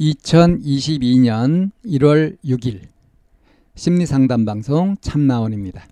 [0.00, 2.80] 2022년 1월 6일
[3.74, 5.86] 심리상담 방송 참나원입니다.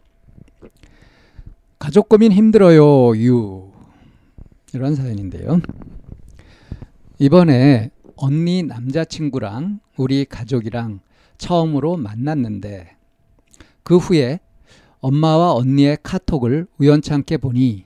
[1.79, 3.15] 가족 고민 힘들어요.
[3.19, 3.71] 유.
[4.73, 5.61] 이런 사연인데요.
[7.19, 11.01] 이번에 언니 남자친구랑 우리 가족이랑
[11.37, 12.97] 처음으로 만났는데
[13.83, 14.41] 그 후에
[15.01, 17.85] 엄마와 언니의 카톡을 우연찮게 보니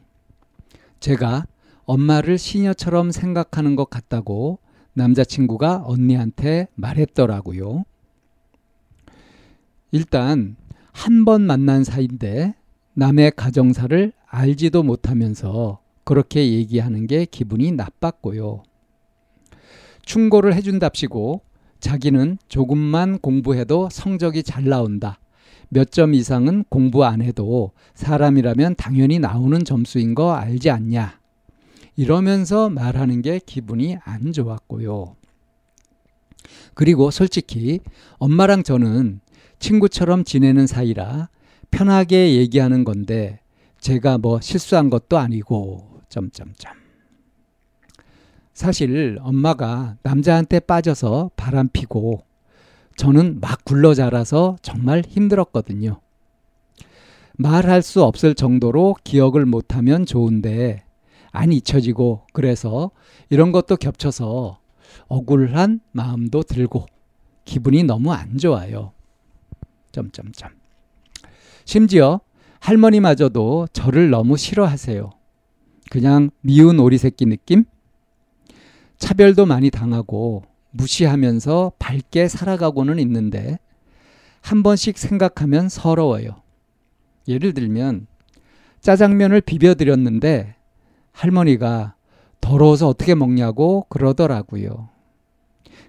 [1.01, 1.47] 제가
[1.85, 4.62] 엄마를 시녀처럼 생각하는 것 같다고
[4.95, 7.85] 남자친구가 언니한테 말했더라고요.
[9.91, 10.57] 일단
[10.93, 12.55] 한 번 만난 사이인데
[12.95, 18.63] 남의 가정사를 알지도 못하면서 그렇게 얘기하는 게 기분이 나빴고요.
[20.05, 21.43] 충고를 해준답시고
[21.81, 25.19] 자기는 조금만 공부해도 성적이 잘 나온다.
[25.69, 31.19] 몇 점 이상은 공부 안 해도 사람이라면 당연히 나오는 점수인 거 알지 않냐.
[31.97, 35.17] 이러면서 말하는 게 기분이 안 좋았고요.
[36.75, 37.81] 그리고 솔직히
[38.19, 39.21] 엄마랑 저는
[39.59, 41.29] 친구처럼 지내는 사이라
[41.71, 43.41] 편하게 얘기하는 건데
[43.79, 46.73] 제가 뭐 실수한 것도 아니고 점점점.
[48.55, 52.23] 사실 엄마가 남자한테 빠져서 바람 피고
[52.97, 56.01] 저는 막 굴러 자라서 정말 힘들었거든요.
[57.39, 60.85] 말할 수 없을 정도로 기억을 못하면 좋은데
[61.33, 62.91] 안 잊혀지고 그래서
[63.31, 64.61] 이런 것도 겹쳐서
[65.09, 66.87] 억울한 마음도 들고
[67.45, 68.93] 기분이 너무 안 좋아요.
[69.91, 70.51] 점점점.
[71.65, 72.21] 심지어
[72.61, 75.11] 할머니마저도 저를 너무 싫어하세요.
[75.91, 77.65] 그냥 미운 오리 새끼 느낌?
[78.99, 83.59] 차별도 많이 당하고 무시하면서 밝게 살아가고는 있는데
[84.41, 86.43] 한 번씩 생각하면 서러워요.
[87.29, 88.07] 예를 들면
[88.81, 90.57] 짜장면을 비벼드렸는데
[91.13, 91.95] 할머니가
[92.41, 94.89] 더러워서 어떻게 먹냐고 그러더라고요.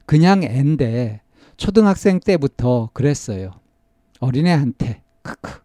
[0.05, 1.21] 그냥 앤데
[1.57, 3.51] 초등학생 때부터 그랬어요.
[4.19, 5.61] 어린애한테 크크.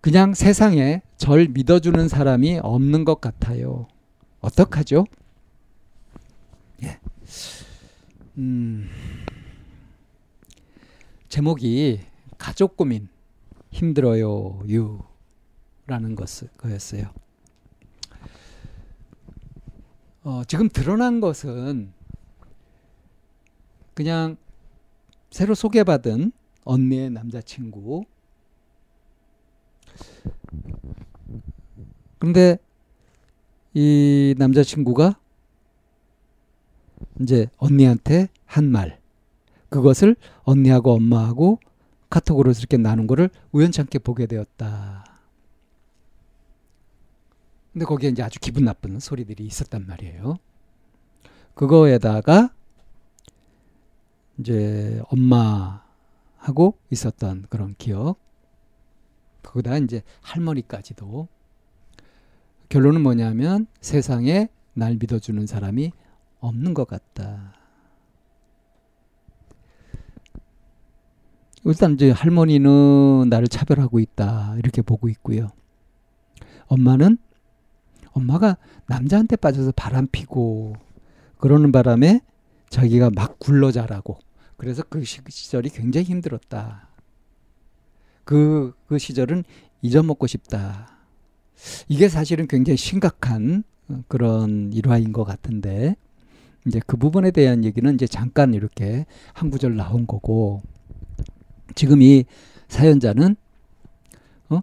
[0.00, 3.86] 그냥 세상에 절 믿어주는 사람이 없는 것 같아요.
[4.40, 5.04] 어떡하죠?
[6.82, 6.98] 예.
[8.38, 8.88] 음,
[11.28, 12.00] 제목이
[12.38, 13.08] 가족 고민
[13.70, 14.98] 힘들어요 유
[15.86, 17.19] 라는 것을 거였어요.
[20.22, 21.92] 어, 지금 드러난 것은
[23.94, 24.36] 그냥
[25.30, 26.32] 새로 소개받은
[26.64, 28.04] 언니의 남자친구.
[32.18, 32.58] 근데
[33.72, 35.18] 이 남자친구가
[37.20, 39.00] 이제 언니한테 한 말.
[39.70, 41.60] 그것을 언니하고 엄마하고
[42.10, 45.09] 카톡으로 이렇게 나눈 거를 우연찮게 보게 되었다.
[47.72, 50.36] 근데 거기에 이제 아주 기분 나쁜 소리들이 있었단 말이에요.
[51.54, 52.52] 그거에다가
[54.38, 58.16] 이제 엄마하고 있었던 그런 기억.
[59.42, 61.28] 거기다 이제 할머니까지도.
[62.68, 65.92] 결론은 뭐냐면 세상에 날 믿어주는 사람이
[66.40, 67.54] 없는 것 같다.
[71.64, 74.56] 일단 이제 할머니는 나를 차별하고 있다.
[74.56, 75.50] 이렇게 보고 있고요.
[76.66, 77.18] 엄마는
[78.12, 78.56] 엄마가
[78.86, 80.74] 남자한테 빠져서 바람 피고
[81.38, 82.20] 그러는 바람에
[82.68, 84.18] 자기가 막 굴러 자라고
[84.56, 86.88] 그래서 그 시절이 굉장히 힘들었다.
[88.24, 89.44] 그, 그 시절은
[89.82, 90.98] 잊어먹고 싶다.
[91.88, 93.64] 이게 사실은 굉장히 심각한
[94.08, 95.96] 그런 일화인 것 같은데,
[96.66, 100.60] 이제 그 부분에 대한 얘기는 이제 잠깐 이렇게 한 구절 나온 거고,
[101.74, 102.24] 지금 이
[102.68, 103.34] 사연자는,
[104.50, 104.60] 어?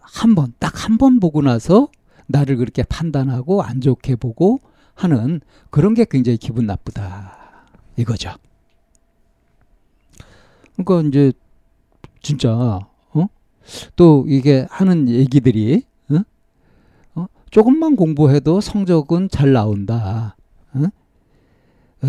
[0.00, 1.88] 한 번, 딱 한 번 보고 나서
[2.30, 4.60] 나를 그렇게 판단하고 안 좋게 보고
[4.94, 5.40] 하는
[5.70, 7.36] 그런 게 굉장히 기분 나쁘다.
[7.96, 8.30] 이거죠.
[10.76, 11.32] 그러니까 이제
[12.22, 13.26] 진짜 어?
[13.96, 16.16] 또 이게 하는 얘기들이 어?
[17.16, 17.26] 어?
[17.50, 20.36] 조금만 공부해도 성적은 잘 나온다.
[20.72, 20.84] 어?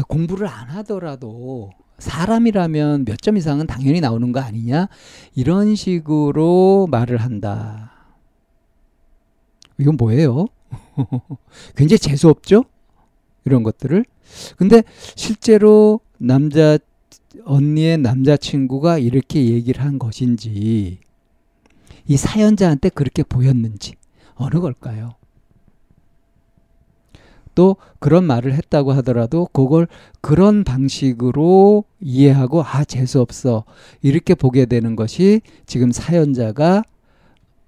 [0.08, 4.88] 공부를 안 하더라도 사람이라면 몇 점 이상은 당연히 나오는 거 아니냐?
[5.36, 7.91] 이런 식으로 말을 한다.
[9.82, 10.46] 이건 뭐예요?
[11.76, 12.66] 굉장히 재수없죠?
[13.46, 14.06] 이런 것들을.
[14.58, 14.84] 근데
[15.16, 16.78] 실제로 남자,
[17.44, 21.00] 언니의 남자친구가 이렇게 얘기를 한 것인지,
[22.08, 23.96] 이 사연자한테 그렇게 보였는지,
[24.36, 25.16] 어느 걸까요?
[27.56, 29.88] 또 그런 말을 했다고 하더라도 그걸
[30.22, 33.66] 그런 방식으로 이해하고 아 재수 없어
[34.02, 36.84] 이렇게 보게 되는 것이 지금 사연자가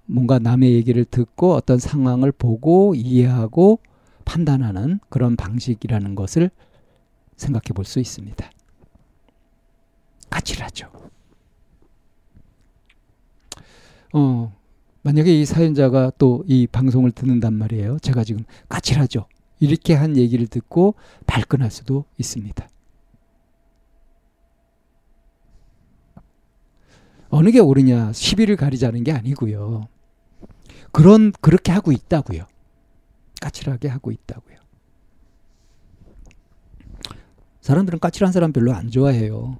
[0.06, 3.80] 뭔가 남의 얘기를 듣고 어떤 상황을 보고 이해하고
[4.24, 6.50] 판단하는 그런 방식이라는 것을
[7.36, 8.50] 생각해 볼 수 있습니다.
[10.30, 10.90] 까칠하죠.
[14.12, 14.54] 어,
[15.02, 17.98] 만약에 이 사연자가 또 이 방송을 듣는단 말이에요.
[18.00, 19.26] 제가 지금 까칠하죠.
[19.60, 20.94] 이렇게 한 얘기를 듣고
[21.26, 22.68] 발끈할 수도 있습니다.
[27.30, 29.88] 어느 게 옳으냐 시비를 가리자는 게 아니고요.
[30.94, 32.46] 그런 그렇게 하고 있다고요.
[33.40, 34.56] 까칠하게 하고 있다고요.
[37.60, 39.58] 사람들은 까칠한 사람 별로 안 좋아해요.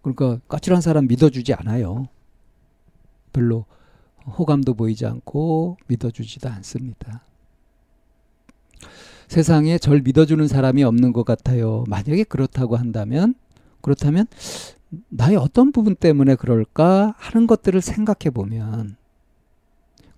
[0.00, 2.08] 그러니까 까칠한 사람 믿어주지 않아요.
[3.34, 3.66] 별로
[4.26, 7.22] 호감도 보이지 않고 믿어주지도 않습니다.
[9.28, 11.84] 세상에 절 믿어주는 사람이 없는 것 같아요.
[11.88, 13.34] 만약에 그렇다고 한다면,
[13.82, 14.26] 그렇다면,
[15.10, 18.96] 나의 어떤 부분 때문에 그럴까 하는 것들을 생각해 보면,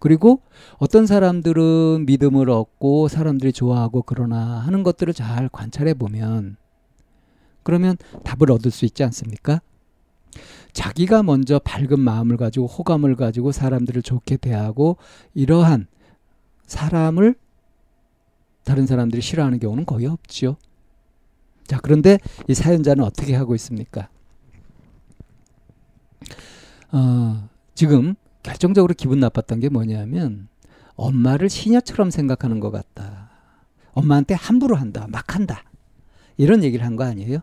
[0.07, 0.41] 그리고
[0.79, 6.57] 어떤 사람들은 믿음을 얻고 사람들이 좋아하고 그러나 하는 것들을 잘 관찰해 보면,
[7.65, 9.61] 그러면 답을 얻을 수 있지 않습니까?
[10.73, 14.97] 자기가 먼저 밝은 마음을 가지고 호감을 가지고 사람들을 좋게 대하고
[15.35, 15.89] 이러한
[16.67, 17.35] 사람을
[18.63, 20.57] 다른 사람들이 싫어하는 경우는 거의 없죠.
[21.67, 24.09] 자, 그런데 이 사연자는 어떻게 하고 있습니까?
[26.93, 28.15] 어, 지금
[28.47, 30.47] 결정적으로 기분 나빴던 게 뭐냐면
[30.95, 33.29] 엄마를 시녀처럼 생각하는 것 같다.
[33.93, 35.07] 엄마한테 함부로 한다.
[35.11, 35.65] 막 한다.
[36.37, 37.39] 이런 얘기를 한 거 아니에요?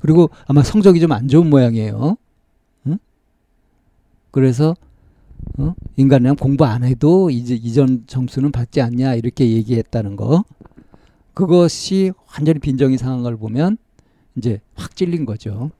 [0.00, 2.16] 그리고 아마 성적이 좀 안 좋은 모양이에요.
[2.86, 2.98] 응?
[4.30, 4.74] 그래서
[5.58, 5.74] 어?
[5.96, 10.44] 인간이랑 공부 안 해도 이제 이전 점수는 받지 않냐 이렇게 얘기했다는 거.
[11.34, 13.76] 그것이 완전히 빈정이 상한 걸 보면
[14.36, 15.70] 이제 확 찔린 거죠.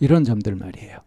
[0.00, 0.98] 이런 점들 말이에요.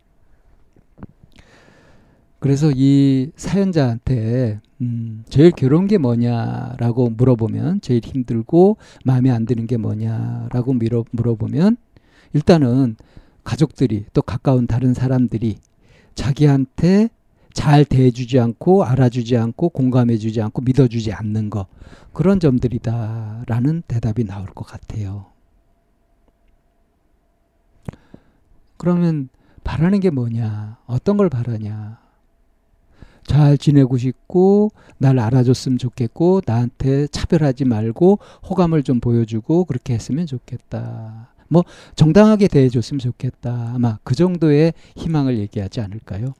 [2.39, 9.75] 그래서 이 사연자한테 음, 제일 괴로운 게 뭐냐라고 물어보면 제일 힘들고 마음에 안 드는 게
[9.75, 11.75] 뭐냐라고 물어, 물어보면
[12.33, 12.95] 일단은
[13.43, 15.57] 가족들이 또 가까운 다른 사람들이
[16.15, 17.09] 자기한테
[17.51, 21.67] 잘 대해주지 않고 알아주지 않고 공감해주지 않고 믿어주지 않는 거
[22.13, 25.25] 그런 점들이다라는 대답이 나올 것 같아요.
[28.79, 29.27] 그러면
[29.63, 30.77] 바라는 게 뭐냐?
[30.87, 31.99] 어떤 걸 바라냐?
[33.27, 38.17] 잘 지내고 싶고 날 알아줬으면 좋겠고 나한테 차별하지 말고
[38.49, 41.27] 호감을 좀 보여주고 그렇게 했으면 좋겠다.
[41.49, 41.63] 뭐
[41.95, 43.73] 정당하게 대해줬으면 좋겠다.
[43.75, 46.33] 아마 그 정도의 희망을 얘기하지 않을까요?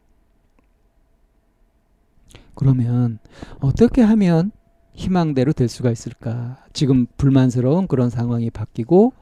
[2.55, 3.19] 그러면
[3.59, 4.51] 어떻게 하면
[4.93, 6.63] 희망대로 될 수가 있을까?
[6.73, 9.13] 지금 불만스러운 그런 상황이 바뀌고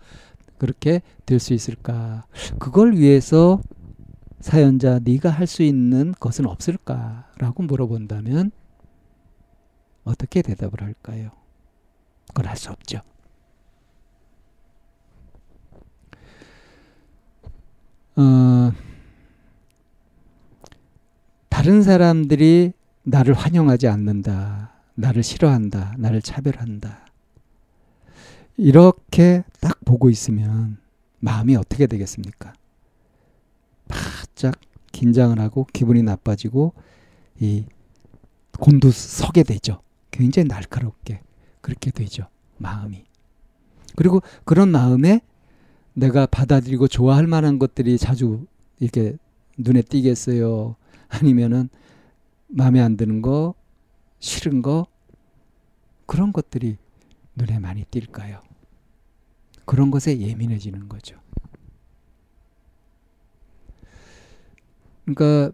[0.58, 2.26] 그렇게 될 수 있을까?
[2.60, 3.62] 그걸 위해서
[4.40, 8.52] 사연자 네가 할 수 있는 것은 없을까라고 물어본다면
[10.04, 11.32] 어떻게 대답을 할까요?
[12.30, 13.02] 그걸 할 수 없죠.
[18.16, 18.72] 어,
[21.50, 22.74] 다른 사람들이
[23.04, 24.72] 나를 환영하지 않는다.
[24.96, 25.96] 나를 싫어한다.
[25.98, 27.07] 나를 차별한다.
[28.58, 30.78] 이렇게 딱 보고 있으면
[31.20, 32.54] 마음이 어떻게 되겠습니까?
[33.88, 34.60] 바짝
[34.92, 36.74] 긴장을 하고 기분이 나빠지고
[37.40, 37.66] 이
[38.60, 39.82] 곤두서게 되죠.
[40.10, 41.22] 굉장히 날카롭게
[41.62, 42.28] 그렇게 되죠.
[42.58, 43.06] 마음이.
[43.96, 45.22] 그리고 그런 마음에
[45.94, 48.46] 내가 받아들이고 좋아할 만한 것들이 자주
[48.80, 49.18] 이렇게
[49.58, 50.76] 눈에 띄겠어요.
[51.10, 51.70] 아니면은
[52.48, 53.54] 마음에 안 드는 거,
[54.20, 54.88] 싫은 거
[56.06, 56.78] 그런 것들이
[57.36, 58.47] 눈에 많이 띌까요?
[59.68, 61.18] 그런 것에 예민해지는 거죠.
[65.06, 65.52] 그러니까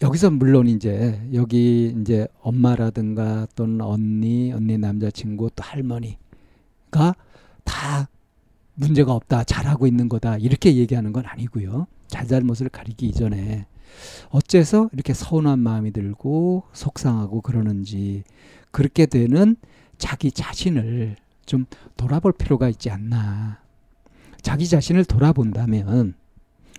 [0.00, 7.14] 여기서 물론 이제 여기 이제 엄마라든가 또는 언니, 언니 남자친구 또 할머니가
[7.62, 8.08] 다
[8.74, 11.86] 문제가 없다, 잘하고 있는 거다, 이렇게 얘기하는 건 아니고요.
[12.08, 13.66] 잘잘못을 가리기 이전에
[14.30, 18.24] 어째서 이렇게 서운한 마음이 들고 속상하고 그러는지
[18.70, 19.56] 그렇게 되는
[19.98, 23.60] 자기 자신을 좀 돌아볼 필요가 있지 않나.
[24.42, 26.14] 자기 자신을 돌아본다면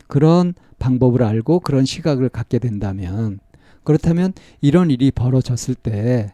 [0.08, 3.40] 그런 방법을 알고 그런 시각을 갖게 된다면
[3.84, 6.34] 그렇다면 이런 일이 벌어졌을 때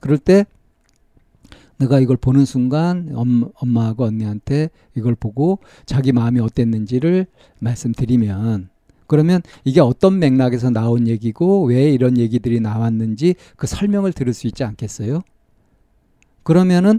[0.00, 0.46] 그럴 때
[1.78, 7.26] 내가 이걸 보는 순간 엄, 엄마하고 언니한테 이걸 보고 자기 마음이 어땠는지를
[7.58, 8.70] 말씀드리면
[9.06, 14.64] 그러면 이게 어떤 맥락에서 나온 얘기고 왜 이런 얘기들이 나왔는지 그 설명을 들을 수 있지
[14.64, 15.22] 않겠어요?
[16.44, 16.98] 그러면은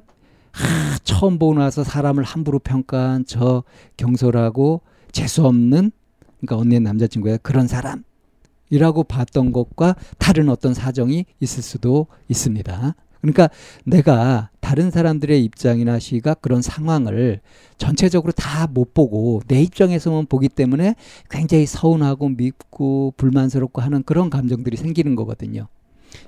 [0.54, 3.64] 하, 처음 보고 나서 사람을 함부로 평가한 저
[3.98, 4.82] 경솔하고
[5.12, 5.92] 재수 없는
[6.40, 12.96] 그러니까 언니의 남자친구야 그런 사람이라고 봤던 것과 다른 어떤 사정이 있을 수도 있습니다.
[13.22, 13.50] 그러니까
[13.86, 17.40] 내가 다른 사람들의 입장이나 시각 그런 상황을
[17.78, 20.96] 전체적으로 다 못 보고 내 입장에서만 보기 때문에
[21.30, 25.68] 굉장히 서운하고 밉고 불만스럽고 하는 그런 감정들이 생기는 거거든요.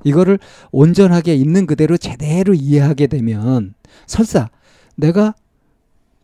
[0.04, 0.40] 이거를
[0.72, 3.74] 온전하게 있는 그대로 제대로 이해하게 되면
[4.08, 4.50] 설사
[4.96, 5.34] 내가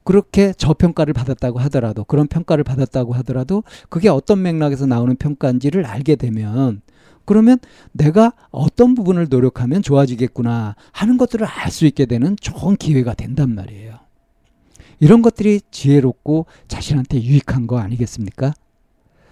[0.03, 6.81] 그렇게 저평가를 받았다고 하더라도 그런 평가를 받았다고 하더라도 그게 어떤 맥락에서 나오는 평가인지를 알게 되면
[7.25, 7.59] 그러면
[7.91, 13.99] 내가 어떤 부분을 노력하면 좋아지겠구나 하는 것들을 알 수 있게 되는 좋은 기회가 된단 말이에요.
[14.99, 18.53] 이런 것들이 지혜롭고 자신한테 유익한 거 아니겠습니까?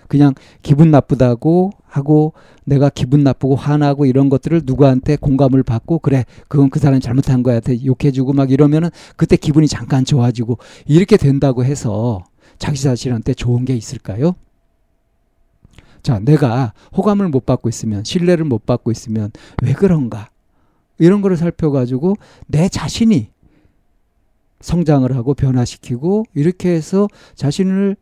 [0.09, 2.33] 그냥 기분 나쁘다고 하고
[2.65, 7.61] 내가 기분 나쁘고 화나고 이런 것들을 누구한테 공감을 받고 그래 그건 그 사람이 잘못한 거야
[7.85, 12.23] 욕해주고 막 이러면은 그때 기분이 잠깐 좋아지고 이렇게 된다고 해서
[12.57, 14.35] 자기 자신한테 좋은 게 있을까요?
[16.01, 20.29] 자, 내가 호감을 못 받고 있으면, 신뢰를 못 받고 있으면 왜 그런가?
[20.97, 22.15] 이런 거를 살펴가지고
[22.47, 23.29] 내 자신이
[24.59, 27.95] 성장을 하고 변화시키고 이렇게 해서 자신을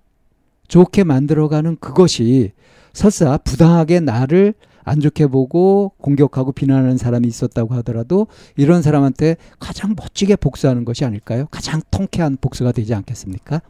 [0.67, 2.51] 좋게 만들어가는 그것이
[2.93, 10.37] 설사 부당하게 나를 안 좋게 보고 공격하고 비난하는 사람이 있었다고 하더라도 이런 사람한테 가장 멋지게
[10.37, 11.45] 복수하는 것이 아닐까요?
[11.51, 13.61] 가장 통쾌한 복수가 되지 않겠습니까?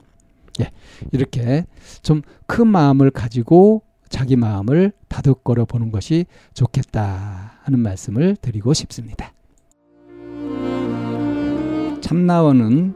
[0.62, 0.72] 예.
[1.12, 1.66] 이렇게
[2.02, 9.34] 좀 큰 마음을 가지고 자기 마음을 다독거려 보는 것이 좋겠다 하는 말씀을 드리고 싶습니다.
[12.02, 12.96] 참나원은